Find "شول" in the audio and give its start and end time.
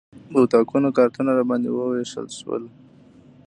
2.39-2.63